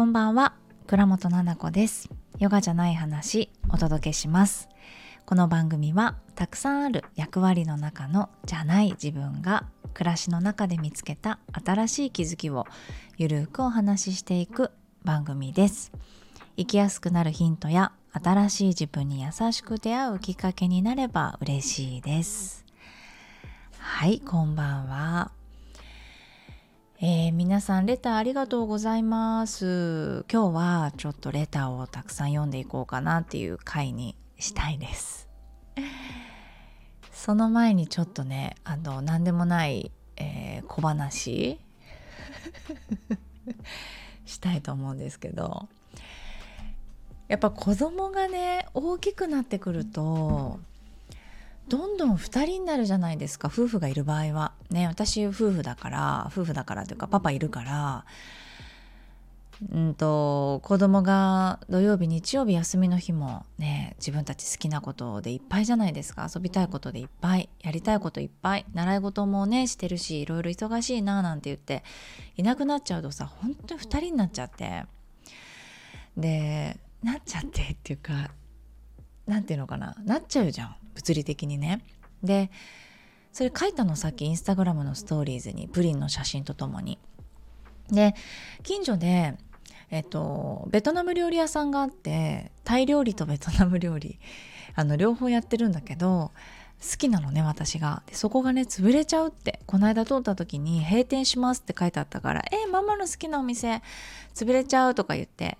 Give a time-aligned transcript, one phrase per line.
[0.00, 0.54] こんばんは。
[0.86, 2.08] 倉本々子です。
[2.38, 4.70] ヨガじゃない話お届けします。
[5.26, 12.64] この番組はたくさんある役割の中のじゃない自分が暮らしの中で見つけた新しい気づきを
[13.18, 14.70] ゆるくお話ししていく
[15.04, 15.92] 番組です。
[16.56, 22.64] 生きやすくなるヒントや新しい自分に優しく出会うきっかけになれば嬉しいです。
[23.78, 25.39] はいこんばんは。
[27.02, 30.26] えー、皆さんレターありがとうございます。
[30.30, 35.26] 今日はちょっとレターをたくさん読んでいこうかなっていう回にしたいです。
[37.10, 41.58] その前にちょっとねあの何でもない、えー、小話。
[44.26, 45.70] したいと思うんですけど。
[47.28, 50.60] やっぱ子供がね大きくなってくると
[51.68, 54.52] どんどん2人になるじゃないですか夫婦がいる場合は。
[54.70, 58.04] ね私夫婦だから夫婦だからというかパパいるから。
[59.70, 66.28] うんと子供が土曜日日曜日休みの日もね自分たち好きなことでいっぱいじゃないですか。
[66.34, 71.84] 遊びたいことでいっぱいやりたいこといっぱい習い事もねしてるしいろいろ忙しいななんて言って
[72.36, 74.84] いなくなっちゃうとさ本当に2人になっちゃって。
[76.16, 78.30] でなっちゃってっていうか
[79.26, 80.76] 何て言うのかななっちゃうじゃん。
[81.00, 81.82] 物理的にね。
[82.22, 82.50] で
[83.32, 86.98] それ書いたのさっきインスタグラムのストーリーズにプリンの写真とともに。
[87.90, 88.14] で
[88.62, 89.36] 近所で
[89.92, 94.20] えっと、ベトナム料理屋さんがあってタイ料理とベトナム料理
[94.76, 96.30] あの両方やってるんだけど
[96.80, 103.82] 好きなのね私がでそこがね潰れちゃうってこの間通った時に閉店しますって書いてあったから「えママの好きなお店
[104.32, 105.58] 潰れちゃう」とか言って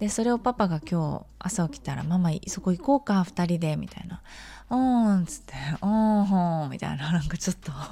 [0.00, 4.22] でそれをパパが今日朝起きたら「ママそこ行こうか2人で」みたいな
[4.76, 7.72] 「ーん」っつって「おーほー」みたいななんかちょっと。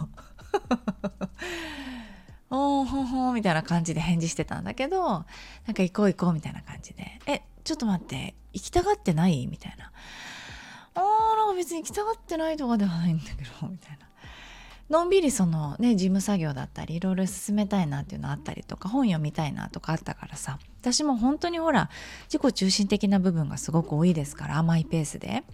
[2.53, 5.21] おーほほみたいな感じで返事してたんだけどな
[5.71, 9.93] んか行こう行こうみたいな感じで「えちょっと待って行きたがってない?」みたいな
[10.97, 14.07] 「あーなんか別に行きたがってないとかではないんだけど」みたいな。
[14.91, 20.59] のんびりそのね事務作業だったりいろいろ進めたいなっていうのあったりとか本読みたいなとかあったからさ。
[20.81, 21.91] 私も本当にほら
[22.25, 25.45] 自己中心的な部分がすごく多いですから甘いペースで。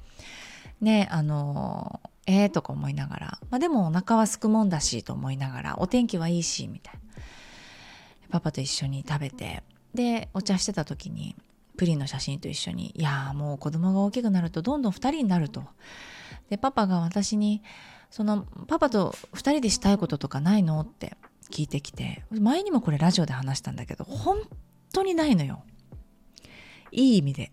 [0.81, 7.01] ねあのえーとか思いながら、まあ、でもお腹はすくもんだしと思いながらお天気はいいしみたいな。
[8.29, 9.63] パパと一緒に食べて。
[9.95, 11.35] でお茶してた時に
[11.79, 15.65] プリンの写真と一緒に「いやもう子供が大きくなるとどんどん2人になる」と。
[16.51, 17.63] でパパが私に
[18.11, 21.17] そのパパと2人でしたいこととかないのって
[21.51, 24.39] 聞いてきて前にもこれラジオで話したんだけど本
[24.93, 25.63] 当にないのよ。
[26.93, 27.53] いい意味で。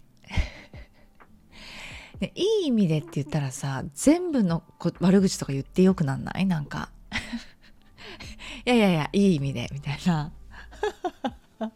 [2.23, 4.63] でいい意味でって言ったらさ全部の
[5.01, 6.45] 悪口とか言ってよくなんない？
[6.45, 6.89] なんか。
[8.65, 10.31] いやいやいやいい意味でみたいな。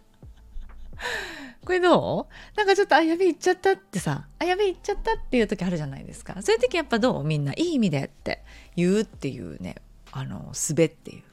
[1.66, 2.57] これどう？
[2.57, 4.25] なんかちょっとあやべえ言っちゃったってさ。
[4.40, 6.41] あやべえ言っちゃったっていう時あるじゃないですか。
[6.41, 7.25] そういう時やっぱどう？
[7.25, 8.46] みんないい意味でって。
[8.78, 9.75] 言うっていうね
[10.13, 11.24] あの滑っていう。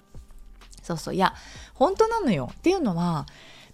[0.83, 1.15] そうそう。
[1.15, 1.35] いや
[1.75, 2.51] 本当なのよ。
[2.53, 3.27] っていうのは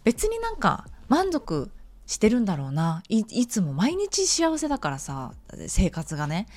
[0.04, 1.70] 別になんか満足
[2.10, 5.32] してるんだろうないいつも毎日幸せだからさ
[5.68, 6.48] 生活がね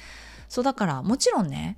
[0.50, 1.78] そうだからもちろんね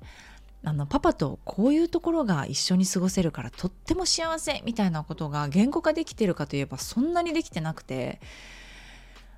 [0.64, 8.18] あのパパとこういうところが一緒に過ごせるからとっても幸せみたいなことが言語化できてるかといえばそんなにできてなくて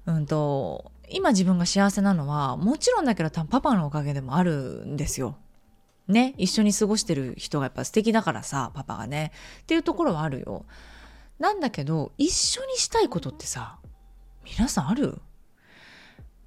[0.06, 5.36] うんと今自分が幸せなのはもちろんだけど多分パパのおかげでもあるんですよ。
[6.06, 9.32] ね一緒に過ごしてる人がやっぱ素敵だからさパパがね
[9.62, 10.64] っていうところはあるよ。
[11.40, 13.78] なんだけど一緒にしたいことってさ
[14.56, 15.20] 皆さんある？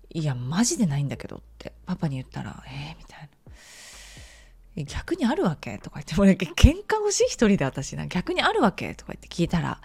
[0.09, 3.28] いやマジでないんだけどってパパに言ったら「えー、みたいな。
[4.85, 5.78] 逆にあるわけ？
[5.79, 8.95] とか言って、もう喧嘩腰一人で私な、逆にあるわけ？
[8.95, 9.81] とか言って聞いたら、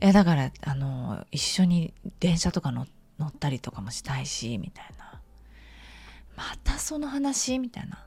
[0.00, 2.86] え、だから、あの、一緒に電車とか乗
[3.24, 5.20] ったりとかもしたいし、みたいな。
[6.36, 7.58] またその話？
[7.58, 8.04] みたいな。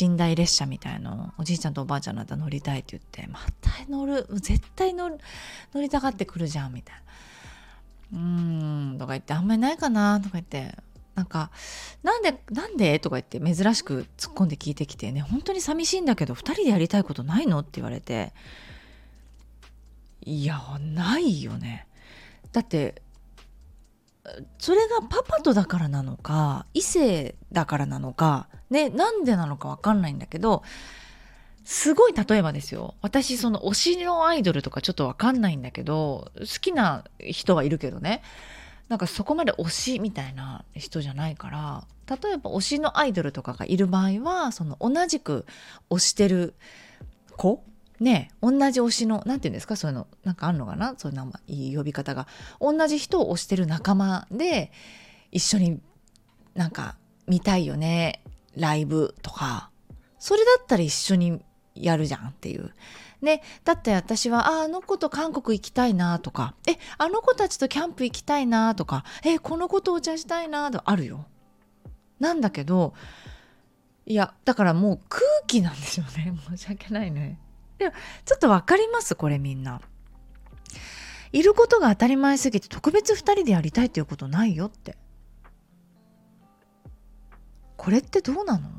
[0.00, 5.18] 寝台列車みたいのおじいちゃんとおばあちゃんの間乗りたいって言ってまた乗る絶対乗る
[5.72, 7.02] 乗りたがってくるじゃんみたいな
[8.12, 10.76] うーんとか言ってあんまりないかなとか言って。
[11.14, 11.50] なんか
[12.04, 15.20] 「なんでなんで?」とか言って珍しく突っ込んで聞いてきてね。
[15.20, 17.58] 本当に寂しいんだけど2人でやりたいことないの？
[17.58, 18.32] って言われて。
[20.24, 21.88] いやないよね。
[22.52, 23.02] だって
[24.58, 30.62] それがパパとだからなのか異性だからなのかねなんでなのか分かんないんだけど
[31.70, 32.94] すごい例えばですよ。
[33.02, 38.22] 私その推しのアイドルとかちょっと分かんないんだけど好きな人はいるけどね。
[38.88, 45.44] なんかそこまで推しみたいな人じゃないから例えば推しのアイドルとかがいる場合はその同じく
[45.90, 46.54] 推してる
[47.36, 47.62] 子？
[48.00, 49.76] ね同じ推しの何て言うんですか？
[49.76, 50.94] そういうのなんかあるのかな？
[50.96, 52.26] そういう名前いい呼び方が。
[52.62, 54.72] 同じ人を推してる仲間で
[55.32, 55.82] 一緒に
[56.54, 58.22] なんか見たいよね。
[58.56, 59.68] ライブとか。
[60.18, 61.42] それだったら一緒に
[61.84, 62.72] やるじゃんっていう。
[63.20, 71.26] ね、だって私はああの子と韓国行きたいなとかえあの子たちとキャンプ行きたいなとかえこの子とお茶したいなとあるよ。
[72.20, 72.94] なんだけど
[74.06, 77.40] いやだからもう空気なんですよね 申し訳ないね。
[77.78, 77.94] でも
[78.24, 79.16] ちょっと分かります？
[79.16, 79.80] これみんな。
[81.32, 84.96] いることが当たり前すぎて特別2人でやりたいっていうことないよって。
[87.76, 88.70] これってどうなの？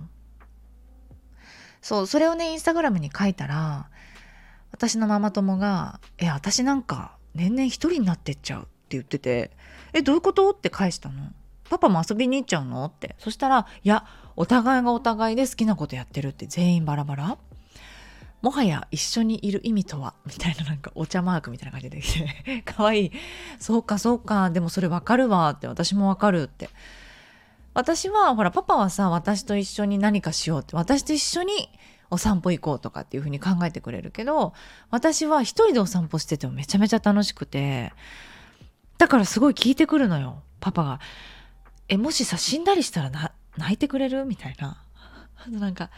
[1.81, 3.89] そうそれをねインスタグラムに書いたら
[4.71, 9.51] 私のママ友が「え私なんか年々一人になってっちゃう」って言ってて
[9.93, 11.31] 「えどういうこと?」って返したの。
[11.69, 12.83] パパも遊びに行っちゃうの？
[12.85, 13.15] って。
[13.19, 14.05] そしたら「いや
[14.35, 17.37] お互いがお互いで好きなことやってるって全員バラバラ
[18.41, 20.13] もはや一緒にいる意味とは？
[20.25, 22.61] みたいななんかお茶マークみたいな感じできて。
[22.65, 23.11] かわいい
[23.59, 24.49] そうかそうか。
[24.49, 26.69] でもそれわかるわって私もわかるって。
[27.79, 31.69] 私はほらパパはさ私と一緒に何かしようって私と一緒に
[32.11, 34.53] お散歩行こうとかっていうふうに考えてくれるけど
[34.89, 37.93] 私は一人でお散歩しててもめちゃめちゃ楽しくて
[38.97, 40.99] だからすごい聞いてくるのよパパが
[41.87, 44.83] 「えもしさ死んだりしたらな泣いてくれる?」みたいな
[45.37, 45.89] あとなんか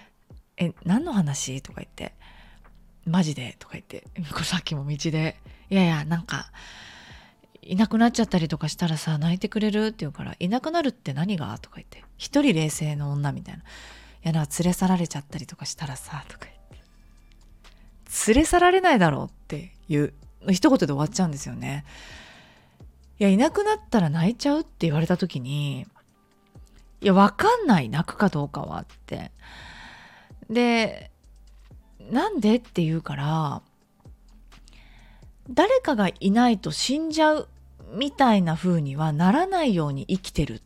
[0.56, 2.14] 「え何の話?」とか言って
[3.04, 5.38] 「マジで?」とか言ってこれさっきも道で
[5.68, 6.50] 「いやいやなんか
[7.68, 13.64] いなくなっちゃったりとかしたらさ泣いてくれるって言うから「いなくなるって何が?」とか言って「一人冷静の女」みたいな「い
[14.22, 16.78] やな連れ去られちゃったりとかしたらさ」とか言って
[18.32, 20.14] 「連れ去られないだろう」っていう
[20.50, 21.84] 一言で終わっちゃうんですよね。
[23.20, 25.86] いやいなくなったら泣いちゃうって言われた時に
[27.00, 29.32] いやわかんない泣くかどうかはって
[30.48, 31.10] で
[32.00, 33.62] なんでって言うから
[35.50, 37.48] 誰かがいないと死んじゃう
[37.94, 40.60] みたいな風にはならないように生きてるっ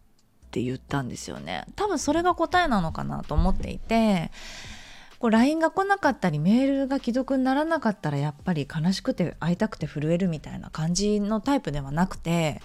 [0.50, 1.64] て言ったんですよね。
[1.76, 4.30] 多分それが答えなのかなと思っていて
[5.18, 12.60] こう LINE が来なかったりメールが既読にならなかったらやっぱり悲しくて会いたくて震えるみたいな感じのタイプではなくて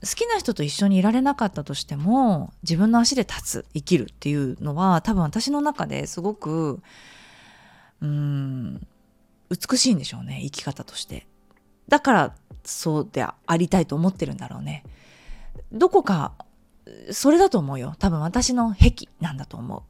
[0.00, 6.80] 好きな人と一緒にいられなかったとしても自分の足で立つ生きるっていうのは多分私の中ですごく
[8.00, 8.86] うん
[9.50, 11.26] 美しいんでしょうね生き方として。
[11.88, 12.34] だから
[12.66, 14.84] そうでありたいと思ってるんだろうね。
[15.72, 16.32] どこか
[17.10, 17.94] それだと思うよ。
[17.98, 19.82] 多分私の癖なんだと思う。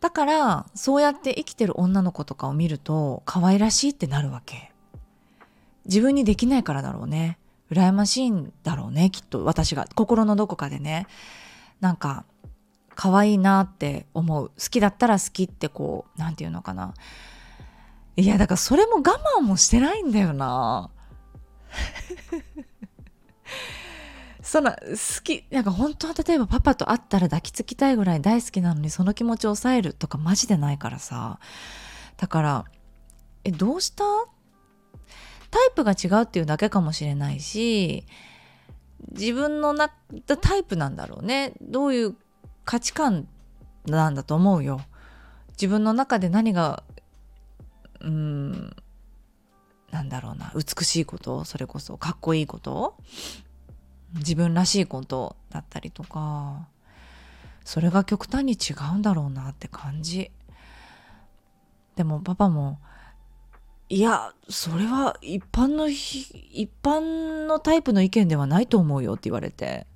[0.00, 4.72] だからそうやって生きてる女の子とかを見ると可愛らしいってなるわけ。
[5.84, 7.38] 自分にできないからだろうね。
[7.70, 9.86] 羨ましいんだろうねきっと私が。
[9.94, 11.06] 心のどこかでね。
[11.80, 12.24] なんか
[12.94, 14.48] 可愛いなって思う。
[14.48, 16.94] 好きだったら好きってこう何て言うのかな。
[18.16, 19.00] いやだからそれも我
[19.38, 20.90] 慢もしてないんだよな。
[24.42, 31.38] その好きなんか本当は例えばパパと会ったら抱きつきたいぐらい大好きなのにその気持ちを抑えるとかマジでないからさ。
[32.16, 32.64] だから
[33.44, 34.04] えどうした？
[35.50, 38.04] タイプが違うっていうだけかもしれないし
[39.12, 39.90] 自分のな
[40.40, 41.52] タイプなんだろうね。
[41.60, 42.16] どういう
[42.64, 43.28] 価値観
[43.86, 44.80] なんだと思うよ。
[45.52, 46.82] 自分の中で何が
[48.00, 48.74] うん
[49.90, 52.96] なんだろうな美しいことそれこそかっこいいこと
[54.14, 56.68] 自分らしいことだったりとか
[57.64, 60.30] それが極端に違うんだろうなって感じ。
[61.96, 62.78] でもパパも
[63.88, 69.86] いやそれは一般の一般のタイプの意見ではないと思うよって言われて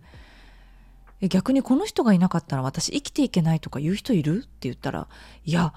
[1.23, 4.43] 逆にこの人がいなかったら私生きていけないとか言う人いる？
[4.45, 5.09] って言ったら
[5.45, 5.73] いや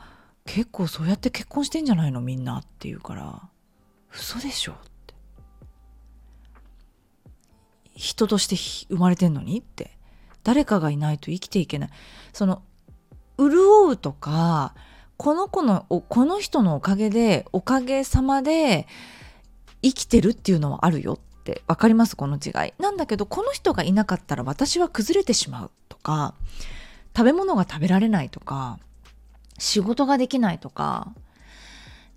[0.46, 2.20] 結構そうやって結婚してんじゃないの？
[2.20, 3.42] みんなって言うから。
[4.18, 5.14] 嘘でしょって。
[7.96, 8.56] 人として
[8.90, 9.60] 生まれてんのに？
[9.60, 9.98] って。
[10.44, 11.90] 誰かがいないと生きていけない。
[12.34, 12.62] その
[13.38, 14.74] 潤うとか
[15.18, 18.88] この子のこの人のおかげでおかげさまで
[19.82, 21.62] 生きてるっていうのはあるよって。
[21.68, 22.16] 分かります？
[22.16, 22.74] この違い。
[22.78, 26.34] なんだけどこの人がいなかったら私は崩れてしまうとか
[27.16, 28.80] 食べ物が食べられないとか
[29.58, 31.14] 仕事ができないとか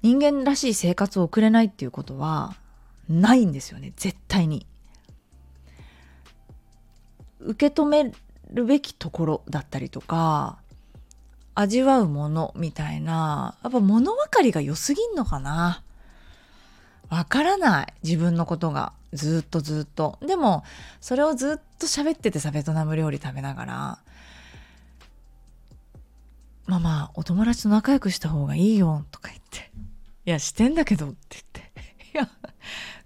[0.02, 2.54] 人間らしい生活を送れないっていうことは
[3.08, 3.92] ないんですよね。
[3.96, 4.66] 絶対に。
[7.40, 8.12] 受け止め
[8.50, 10.58] るべきところだったりとか
[11.54, 15.82] 味わうものみたいなやっぱ物分かりが良すぎんのかな。
[17.08, 17.94] わからない。
[18.04, 18.92] 自分のことが。
[19.12, 20.18] ずっとずっと。
[20.22, 20.62] でも
[21.00, 23.98] それをずっと喋っててさベトナム料理食べながら。
[26.70, 29.72] ママお友達と仲良くした方がいいよ」とか言って
[30.30, 31.72] 「いやしてんだけど」って言って
[32.14, 32.28] 「いや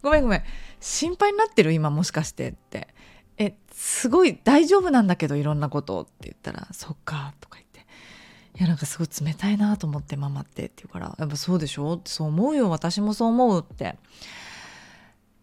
[0.02, 0.42] ごめんごめん。
[0.78, 1.72] 心配になってる？
[1.72, 2.88] 今もしかして」って
[3.38, 7.80] 「えすごい大丈夫なんだけどいろんなこと」って言ったら「そっか」とか言って
[8.60, 12.68] 「いやなんかすごい冷たいなと思ってママって」って言うから「やっぱそうでしょ?」って「そう思うよ。
[12.68, 13.96] 私もそう思う」って。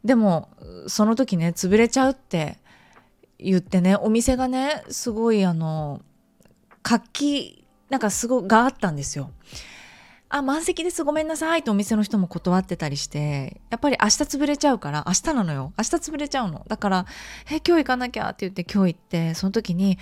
[0.04, 0.50] でも
[0.88, 2.58] その時ね潰れちゃうって
[3.38, 6.02] 言ってねお店がねすごいあの
[6.82, 9.32] 活気なんかすごいがあったんですよ。
[10.34, 11.04] あ満席です。
[11.04, 15.74] ごめんなさいとお店の人も断ってたりしてやっぱり明日潰れちゃうから明日なのよ。
[15.78, 16.64] 明日潰れちゃうの。
[16.70, 17.06] だから
[17.52, 19.98] 「え今日行かなきゃ」って言って今日行ってその時に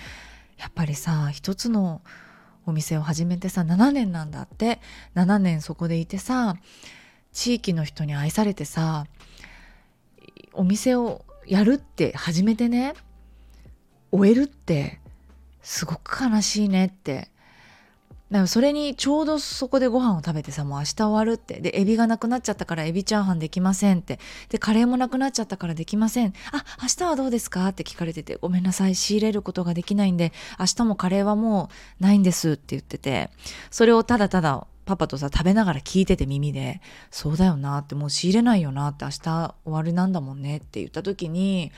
[0.56, 2.00] やっぱりさ一つの
[2.64, 4.80] お店を始めてさ7年なんだって。
[5.16, 6.56] 7年そこでいてさ
[7.32, 9.06] 地域の人に愛されてさ
[10.52, 12.94] お店をやるって始めてね
[14.12, 15.00] 終えるって
[15.60, 17.30] すごく悲しいねって
[18.30, 21.60] だからそれにちょうどそこでご飯を食べてさもう明日終わるって。
[21.60, 24.20] でエビがなくなっちゃったからエビチャーハンできませんって。
[24.48, 26.32] でカレーもなくなっちゃったからできません。
[26.52, 27.66] あ明日はどうですか？
[27.68, 28.94] って聞かれててごめんなさい。
[28.94, 31.70] 仕入れることができないんで明日もカレーはも
[32.00, 33.30] うないんですって言ってて。
[33.70, 36.80] それをただただパパとさ食べながら聞いてて耳で
[37.12, 41.70] 「そうだよな」ってもう仕入れないよなって明日終わりなんだもんねって言った時に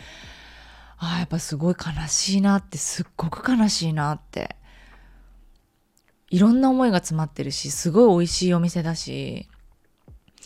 [0.97, 4.57] あやっぱすごい悲しいなってすっごく悲しいなって
[6.33, 9.49] いろんな思いが詰まってるしすごい美味しいお店だし
[10.41, 10.45] っ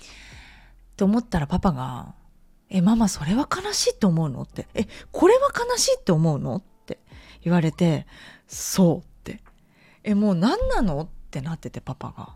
[0.97, 2.15] て思ったらパパが
[2.69, 6.99] 「えママそれは悲しいって思うの?」って「えこれは悲しいって思うの?」って
[7.43, 8.09] 言われて
[8.49, 9.45] 「そう」って
[10.03, 12.35] 「えもう何なの?」ってなっててパパが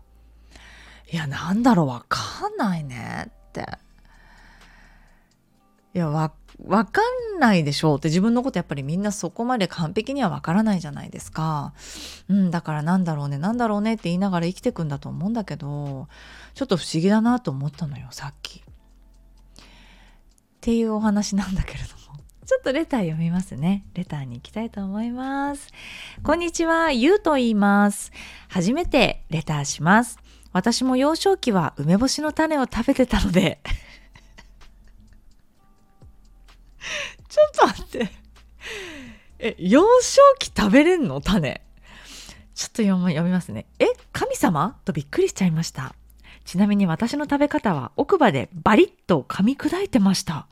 [1.11, 3.67] 「いやなんだろうわかんないね」って
[5.93, 6.31] いやわ
[6.65, 7.01] わか
[7.35, 11.73] んないでしょうって自分のことやっぱりみんなそこまで完璧にはわからないじゃないですか。
[12.29, 16.07] うん、だからなんだろうね、なんだろうねって言いながら生きてくんだと思うんだけど、
[16.53, 18.59] ちょっと不思議だなと思ったのよ、さっき。
[18.59, 18.63] っ
[20.61, 22.19] ていうお話なんだけれども。
[22.45, 23.85] ちょっとレター読みますね。
[23.93, 25.69] レターに行きたいと思います。
[26.21, 28.11] こんにちは、ゆうと言います。
[28.49, 30.19] 初めてレターします。
[30.53, 33.59] 私も幼少期は梅干しの種を食べてたので
[37.29, 38.11] ちょっと待って。
[39.39, 41.21] え、幼少期食べれんの？
[41.21, 41.61] 種。
[42.53, 43.65] ちょっと読みますね。
[43.79, 44.79] え、神様？
[44.85, 45.95] とびっくりしちゃいました。
[46.45, 50.47] ちなみに私の食べ方は奥歯でバリッと噛み砕いてました。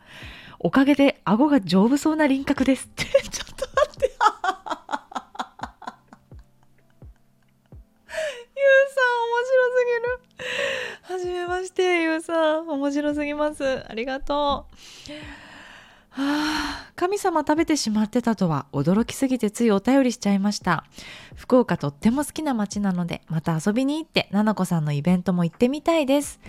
[0.60, 2.86] おかげで顎が丈夫そうな輪郭です。
[2.86, 4.12] って、ちょっと待って。
[8.56, 11.20] ゆうさん面白すぎる。
[11.20, 12.68] はじめまして、ゆうさん。
[12.68, 13.86] 面白すぎます。
[13.88, 15.49] ありがとう。
[16.20, 20.84] はあ、神様食べてしまってたとは驚きすぎてついお便りしちゃいました。
[21.36, 26.42] 福岡とっても好きな街なので、また遊びに行って、ななこさんのイベントも行ってみたいです。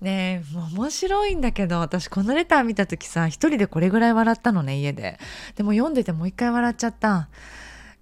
[0.00, 5.18] ねえ、面白いんだけど、私このレター見た時さ、一人でこれぐらい笑ったのね、家で。
[5.56, 7.28] でも読んでてもう一回笑っちゃった。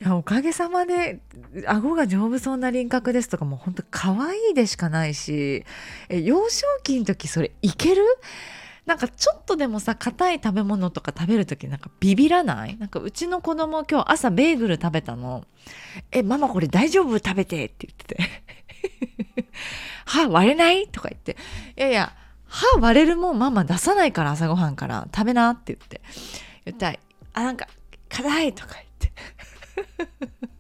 [0.02, 1.20] いやおかげさまで
[1.66, 5.64] 顎が丈夫そうな輪郭ですとかもうほんと可愛いでしかないし
[6.08, 8.02] え幼少期の時それいける？
[8.86, 12.76] なんかちょっとでもさ硬い食べ物とか食べる時なんかビビらない？
[12.76, 15.44] なんかうちの子供今日朝ベーグル食べたの
[16.12, 17.16] 「えママこれ大丈夫？
[17.18, 18.22] 食べて」って言ってて
[20.04, 21.36] 「歯割れない?」とか言って
[21.78, 22.12] 「いやいや
[22.46, 25.08] 歯割れるもんママ出さないから朝ごはんから。
[25.14, 26.00] 食べな」って言って。
[26.66, 26.98] 言ったら
[27.34, 27.66] 「あなんか
[28.10, 29.12] 硬い」とか言って。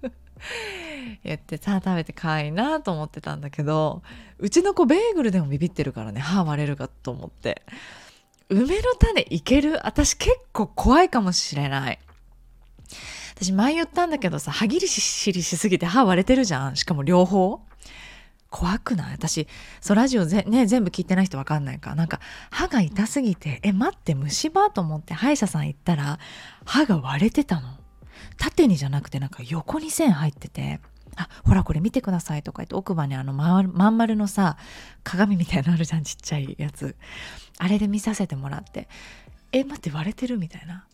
[1.24, 4.02] 言ってさあ食べて可愛いなと思ってたんだけど
[4.38, 7.62] うちの子ベーグルでもビビってるからね歯割れるかと思って。
[8.50, 9.80] 梅の種いける？
[9.84, 11.98] 私結構怖いかもしれない。
[13.34, 16.76] 私前言ったんだけどさ、歯切りしりしすぎて歯割れてるじゃん。
[16.76, 17.60] しかも両方。
[18.50, 19.12] 怖くない？
[19.14, 19.48] 私、
[19.80, 21.96] そう、ラジオぜ、ね、全部聞いてない人わかんないか。
[21.96, 22.20] なんか、
[22.52, 26.20] 歯が痛すぎて、え、待って、虫歯と思って歯医者さん行ったら、
[26.64, 27.76] 歯が割れてたの。
[28.38, 30.78] 縦にじゃなくて、なんか横に線入ってて、
[31.16, 34.56] あほらこれ見てくださいとか言って奥歯にあのまん丸のさ
[35.02, 36.96] 鏡みたいなのあるじゃんちっちゃいやつ。
[37.58, 38.88] あれで見させてもらって
[39.52, 40.38] え待って割れてる？
[40.38, 40.86] みたいな。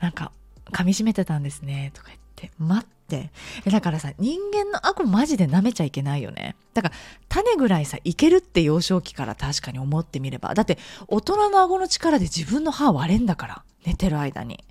[0.00, 0.32] なんか
[0.72, 1.90] 噛みしめてたんですね。
[1.94, 2.50] とか言って。
[2.58, 3.30] 待って。
[3.70, 6.56] だからさ人間の顎マジで舐めちゃいけないよね。
[6.74, 6.94] だから
[7.28, 10.54] 種ぐらいさいけるって幼少期から確かに思ってみれば。
[10.54, 13.62] だって大人の顎の力で自分の歯割れんだから。
[13.86, 14.64] 寝てる間に。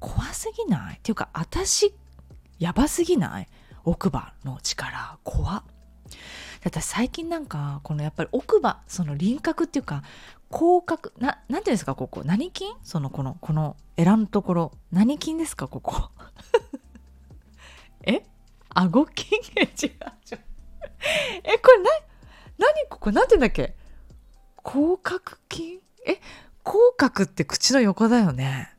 [0.00, 0.96] 怖すぎない？
[0.96, 1.94] っていうか私
[2.58, 3.48] やばすぎない？
[3.84, 5.18] 奥歯の力。
[5.24, 5.62] 怖っ。
[6.62, 10.02] だって最近なんかこのやっぱり奥歯その輪郭っていうか
[10.50, 11.94] 口角ななんていうんですか？
[11.94, 12.22] ここ。
[12.24, 12.64] 何筋？
[12.82, 14.72] そのこのこの選んところ。
[14.92, 15.68] 何筋ですか？
[15.68, 16.10] ここ。
[18.04, 18.24] え？
[18.70, 19.26] 顎筋？
[19.56, 19.90] え 違う
[20.30, 20.40] 違う。
[21.44, 21.58] え？
[21.58, 21.90] これな
[22.58, 23.12] 何ここ？
[23.12, 23.76] なんて言うんだっけ？
[24.62, 25.22] 口角
[25.52, 25.80] 筋？
[26.06, 26.20] え？
[26.64, 28.74] 口角って口の横だよね。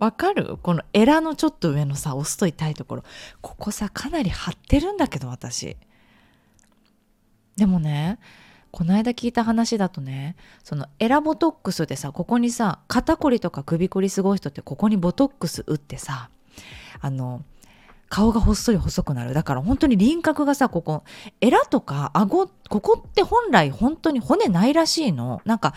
[0.00, 0.56] わかる？
[0.60, 3.04] このエラのちょっと上のさ押すと痛いところ。
[3.40, 5.76] ここさかなり張ってるんだけど私。
[7.56, 8.18] でもね
[8.70, 16.30] この間聞いた話だとねそのエラボトックスでさここにさ肩こりとか首こりすごい人ってここにボトックス打ってさ
[17.00, 17.44] あの
[18.08, 19.34] 顔がほっそり細くなる。
[19.34, 21.04] だから本当に輪郭がさここ
[21.40, 25.42] エラとか顎ここって本来本当に骨ないらしいの。
[25.44, 25.74] なんか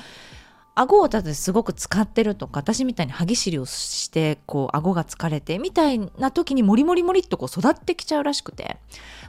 [0.75, 8.77] 顎を立ててすごく使ってるとか私みたいに歯ぎしりをしてこう顎が疲れてみたいな時にモリモリモリっとこう育ってきちゃうらしくて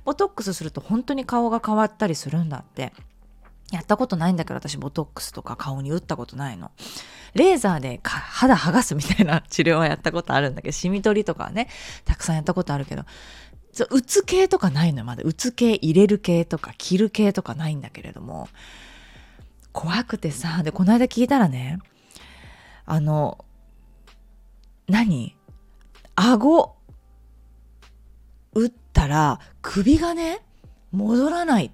[0.05, 2.93] ボトックスすると本当に顔が変わったりするんだって。
[3.73, 6.71] やったことないんだけど私ボトックスとか顔に打ったことないの。
[7.35, 11.69] レーザーで肌剥がすみたいな治療はやったことあるんだけどシミ取りとかね
[12.05, 13.05] たくさんやったことあるけど
[13.91, 15.25] 打つ系とかないのよまだ。
[15.25, 18.49] 打つ系入れる系とか切る系とかないんだけれども。
[19.75, 21.81] 怖くてさでこの間聞いたらね
[22.87, 23.45] あの
[24.89, 25.37] 何？
[26.15, 26.77] 顎
[28.55, 30.43] 打ったら首がね
[30.93, 31.73] 戻らない。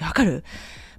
[0.00, 0.44] わかる？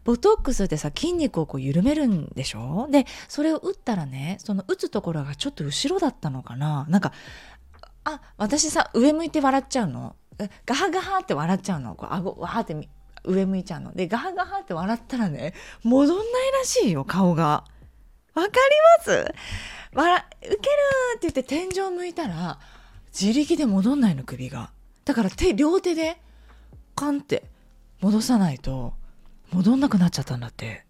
[0.04, 2.88] ボトックスってさ筋肉をこう緩めるんでしょ？
[2.92, 6.86] でそれを打ったらねその打つところがちょっと後ろだったのかな。
[6.88, 7.14] なんか
[8.04, 10.16] あ私さ上向いて笑っちゃうの？
[10.66, 11.96] ガハガハって笑っちゃうの？
[11.96, 12.76] こう顎わーって
[13.24, 13.94] 上向いちゃうの。
[13.94, 15.54] で、ガハガハって笑ったらね、
[15.84, 16.26] 戻んない
[16.60, 17.66] らしいよ、顔が。
[18.34, 18.52] わかり
[18.98, 19.34] ます？
[19.94, 20.64] 笑、ウケるって
[21.22, 22.60] 言って天井向いたら、
[23.18, 24.72] 自力で戻んないの、首が。
[25.06, 26.20] だから手、両手で、
[26.96, 27.44] カンって
[28.02, 28.94] 戻さないと、
[29.52, 30.86] 戻んなくなっちゃったんだって。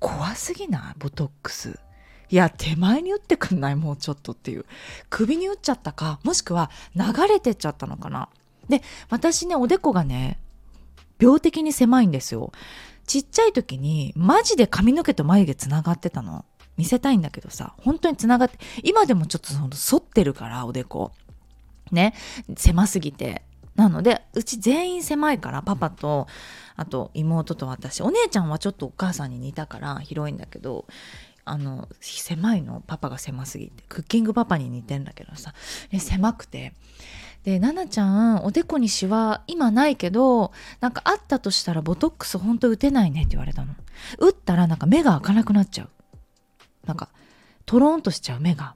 [0.00, 0.98] 怖すぎない？
[0.98, 1.78] ボトックス。
[2.28, 3.76] いや、手前に打ってくんない？
[3.76, 4.64] もうちょっとっていう。
[5.08, 8.28] 首に打っちゃったか、もしくは流れてっちゃったのかな。
[8.68, 10.40] で、私ね、おでこがね、
[11.18, 12.52] 病的に狭いんですよ。
[13.06, 16.44] ちっちゃい時にマジで髪の毛と眉毛つながってたの。
[16.76, 21.12] 見せたいんだけどさ、本当につながって、今でもちょっとその反ってるからおでこ。
[21.92, 22.14] ね、
[22.56, 23.42] 狭すぎて。
[23.76, 26.26] なので、うち全員狭いから、パパと、
[26.76, 28.02] あと妹と私。
[28.02, 30.86] お姉ちゃんはちょっとお母さんに似たから広いんだけど、
[31.44, 33.84] あの、狭いの、パパが狭すぎて。
[33.88, 35.54] クッキングパパに似てんだけどさ、
[35.98, 36.74] 狭くて。
[37.44, 43.74] で、ななちゃん、おでこにシワ、今ないけど、なんかあったとしたらボトックスほんと打てないねって言われたの。
[44.18, 45.90] 打ったらなんか目が開かなくなっちゃう。
[46.86, 47.10] なんか、
[47.66, 48.74] トロンとしちゃう目が。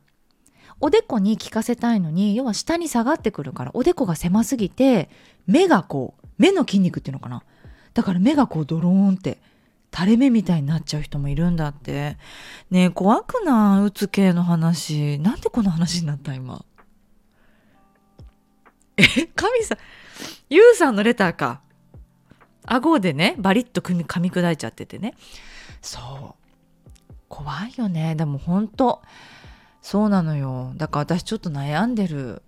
[0.80, 5.08] おでこに効かせたいのに、要は下に下がってくるから、おでこが狭すぎて、
[5.46, 7.42] 目がこう、目の筋肉っていうのかな。
[7.94, 9.38] だから目がこうドローンって
[9.94, 12.18] 垂れ目みたいになっちゃう人もいるんだって。
[12.70, 13.86] ねえ、怖くない？
[13.86, 15.18] 打つ系の話。
[15.18, 16.64] なんでこの話になった今？
[18.96, 19.78] え、神さん、
[20.50, 21.60] ゆうさんのレターか。
[22.66, 25.14] 顎でね、バリッと噛み砕いちゃっててね。
[25.80, 26.44] そう。
[27.28, 28.14] 怖いよね。
[28.14, 29.02] でも本当
[29.80, 30.72] そうなのよ。
[30.76, 32.42] だから私ちょっと悩んでる。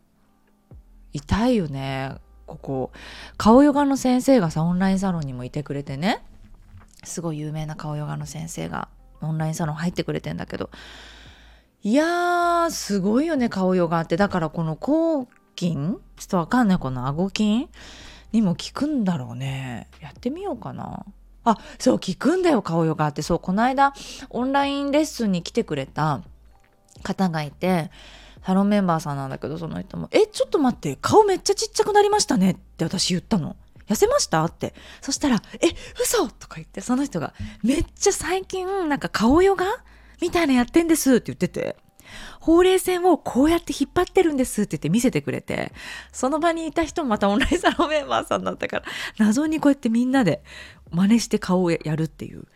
[1.12, 2.16] 痛いよね。
[2.46, 2.92] ここ。
[3.36, 6.22] 顔ヨガの先生がさ、オンラインサロンにもいてくれてね。
[7.04, 8.88] すごい有名な顔ヨガの先生が
[9.20, 10.70] オンラインサロン入ってくれてんだけど。
[11.82, 14.18] いやー、すごいよね、顔ヨガって。
[14.18, 15.28] だからこの後
[15.60, 17.68] 筋ちょっとわかんないこの顎筋
[18.32, 21.04] にも効くんだろうねやってみようかな
[21.44, 23.92] あそう効くんだよ顔ヨガってそうこの間
[24.30, 26.22] オンラインレッスンに来てくれた
[27.02, 27.90] 方がいて
[28.44, 33.56] サロンメンバーさんなんだけどその人も「えちょっと待って顔めっちゃちっちゃくなりましたね」って私言ったの。
[33.90, 34.42] 痩せました？
[34.44, 34.72] って。
[35.02, 35.66] そしたら「え
[36.02, 36.28] 嘘！
[36.28, 39.66] とか言ってその人が「めっちゃ最近なんか顔ヨガ
[40.22, 41.76] みたいなやってんです」って言ってて。
[42.40, 45.72] ほうれい線をこうやって引っ張ってるんですって言って見せてくれて、
[46.10, 48.84] その場にいた人もまたオンラインサロンメンバーさんだったから、
[49.18, 50.42] 謎にこうやってみんなで
[50.90, 52.48] 真似して顔をやるっていう。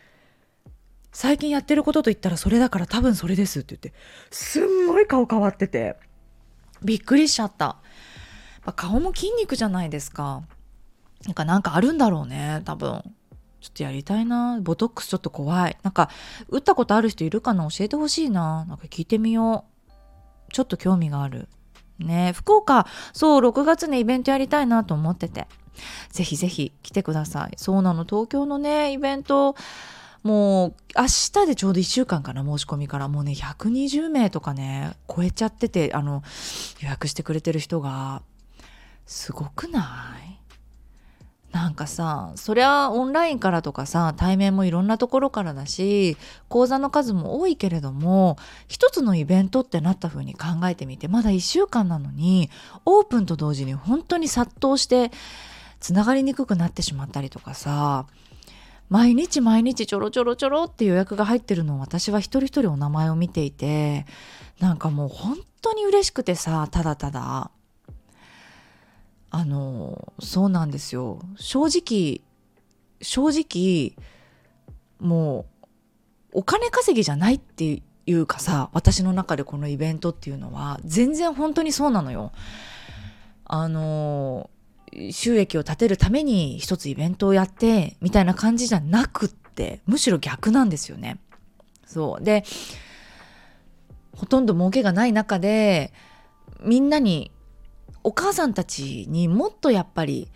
[1.13, 3.93] 最近やってることと言ったらそれだから多分それですって言って、
[4.29, 5.95] すんごい顔変わってて、
[6.83, 7.77] びっくりしちゃった。
[8.75, 10.43] 顔も筋肉じゃないですか。
[11.25, 13.01] なんかなんかあるんだろうね、多分。
[13.61, 14.59] ちょっとやりたいな。
[14.61, 15.77] ボトックスちょっと怖い。
[15.81, 16.09] なんか、
[16.49, 17.67] 打ったことある人いるかな？
[17.69, 18.65] 教えてほしいな。
[18.65, 19.65] なんか聞いてみよ
[20.49, 20.51] う。
[20.51, 21.49] ちょっと興味がある。
[21.97, 25.47] ね福岡、そう、6月にイベントやりたいなと思ってて。
[26.09, 27.53] ぜひぜひ来てください。
[27.57, 29.55] そうなの、東京のね、イベント、
[30.23, 36.23] もう明日でちょうど1週間かな申し込みからもうね120名とかね超えちゃっててあの
[36.81, 38.23] 予約してくれてる人が
[39.05, 40.24] すごくない？
[41.55, 46.17] なんかさそりゃオンラインからとかさ対面もいろんなところからだし
[46.49, 48.35] 講座の数も多いけれども
[48.67, 52.49] 一つのイベントってなった風に考えてみてまだ1週間なのに
[52.83, 55.11] オープンと同時に本当に殺到して
[55.79, 58.05] つながりにくくなってしまったりとかさ
[58.89, 64.05] 毎日毎日ちょろちょろちょろって予約が入ってるのを私は一人一人お名前を見ていて
[64.59, 67.49] なんかもう本当に嬉しくてさただただ。
[69.35, 72.21] あのそうなんですよ正直
[73.01, 74.01] 正直
[75.05, 75.45] も
[76.31, 82.31] うお金稼ぎじゃないっていうかさ私の中でこのイベントっていうのは全然本当にそうなのよ。
[83.43, 84.49] あの
[85.11, 91.19] 収益を立てるために一つイベントをやってみたいな感じじゃなくってむしろ逆なんですよね。
[91.85, 92.45] そうで
[94.15, 95.91] ほとんど儲けがない中で
[96.61, 97.31] みんなに
[98.05, 100.29] お母さんたちにもっとやっぱり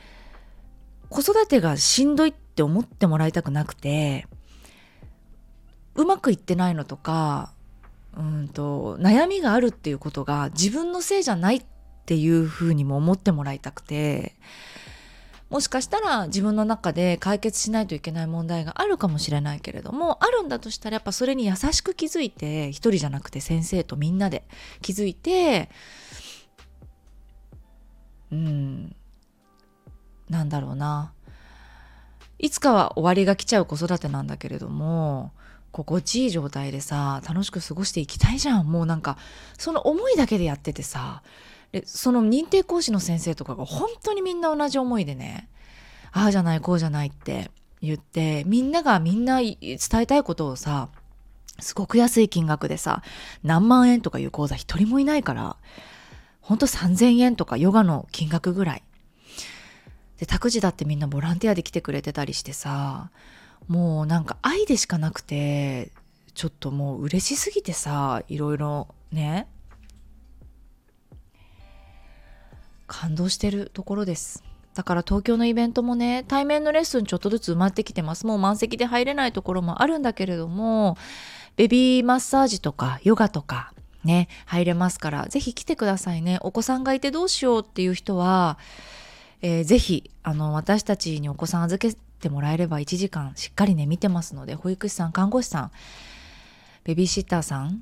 [1.10, 4.26] 子育てがしんどいって思ってもらいたくなくて
[5.94, 7.54] うまくいってないのとか
[8.18, 11.66] うんと悩みがあるっていうことが自分のせいじゃないっ
[12.08, 14.34] ていうふうにも思ってもらいたくて
[15.52, 24.44] もしかしたら自分の中で解決しないといけない問題があるかもしれないけれどもあるんだとしたらやっぱそれに優しく気づいて一人じゃなくて先生とみんなで
[24.82, 25.70] 気づいて
[28.32, 28.96] うん。
[30.30, 31.14] なんだろうな。
[32.38, 35.34] いつかは終わりが来ちゃう子育てなんだけれども
[35.72, 38.72] 心地いい状態でさ楽しく過ごしていきたいじゃん。
[38.72, 39.18] もうなんか
[39.58, 41.22] その思いだけでやっててさ
[41.72, 45.50] でその認定講師の先生とかが本当にみんな同じ思いでね
[46.12, 49.58] ああじゃないこうじゃないって言ってみんながみんな伝
[49.94, 50.90] えたいことをさ
[51.60, 53.04] すごく安い金額でさ
[53.44, 55.58] 何万円とかいう講座一人もいないから
[56.50, 58.84] ほんと3000円とかヨガの金額ぐらい。
[60.18, 63.12] で、託児だってみんなボランティアで来てくれてたりしてさ、
[63.68, 65.92] もうなんか愛でしかなくて、
[66.34, 69.48] ちょっともう嬉しすぎてさ、いろいろね、
[72.88, 74.44] 感動してるところです。
[74.74, 78.26] だから東京のイベントもね、対面のレッスンちょっとずつ埋まってきてます。
[78.26, 80.98] もう満席で入れないところもあるんだけれども、
[81.58, 83.72] ベビーマッサージとかヨガとか、
[84.04, 86.40] ね、入れますから、ぜひ来てくださいね。
[86.42, 88.58] お子さんがいてどうしようっていう人は、
[89.42, 95.72] えー、ぜひ、あの、私たちにお子さん預けてもらえれば1時間しっかりね、見てますので、保育士さん、看護師さん、
[96.84, 97.82] ベビーシッターさん、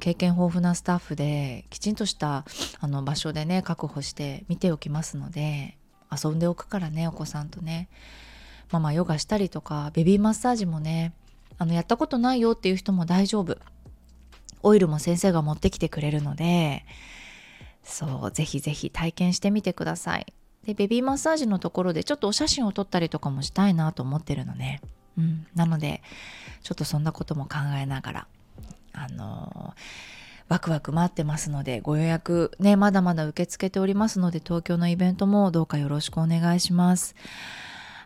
[0.00, 2.44] 経験豊富なスタッフで、きちんとした
[2.80, 5.76] あの場所でね、確保して見ておきますので、
[6.10, 7.88] 遊んでおくからね、お子さんとね。
[8.70, 11.14] ママヨガしたりとか、ベビーマッサージもね、
[11.58, 13.58] あの、やったことないよっていう人も大丈夫。
[14.62, 16.84] オイルも先生が持ってきてくれるので
[17.84, 20.32] そうぜひぜひ体験してみてください。
[20.64, 24.82] でベビーマッサージのところでちょっとお写真を撮ったりとかもしたいなと思ってるのね、
[25.16, 26.02] うん、なので
[26.62, 28.26] ちょっとそんなことも考えながら
[28.92, 29.72] あの
[30.48, 37.14] ワクワク待ってますのでご予約ねまだまだ受け付けておりますので東京のイベントもどうかよろしくお願いします。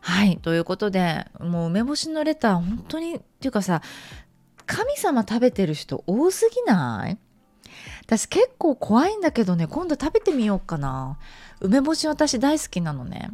[0.01, 0.37] はい。
[0.39, 3.83] ということでもう梅干しのレター本当にっていうかさ
[4.67, 7.19] 神様食べてる人多すぎない？
[8.05, 11.19] 私結構怖いんだけどね今度食べてみようかな。
[11.61, 13.31] 梅干し私大好きなのね。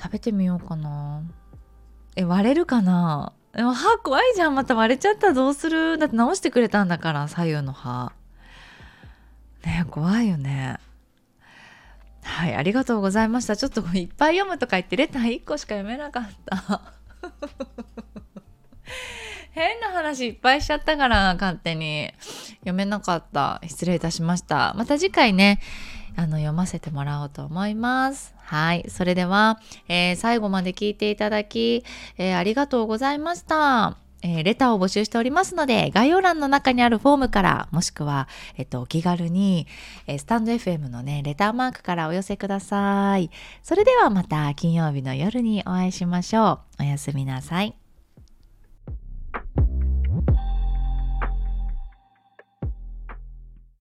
[0.00, 1.22] 食べてみようかな。
[2.16, 3.32] え割れるかな？
[3.52, 4.54] でも歯怖いじゃん。
[4.54, 5.98] また割れちゃったらどうする？
[5.98, 8.12] だって直してくれたんだから左右の歯。
[9.64, 10.78] ね怖いよね。
[12.22, 13.56] はいありがとうございました。
[13.56, 16.92] ちょっといっぱい読むとか言ってレター1個しか読めなかった。
[19.58, 22.12] 変な話いっぱいしちゃったから勝手に
[22.60, 25.60] 読めなかった失礼いたしましたまた次回ね
[26.14, 31.84] あの読ませてもらおうと思いますはいそれでは、えー、最後まで聞いていただき、
[32.18, 39.68] えー、ありがとうございましたえー、レターを募集しておりますので、概要欄の中にあるフォームから、もしくは、えっと、お気軽に、
[40.08, 43.30] えー、スタンド FM のね、レターマークからお寄せください。
[43.62, 46.82] それではまた金曜日の夜にお会いしましょう。
[46.82, 47.76] おやすみなさい。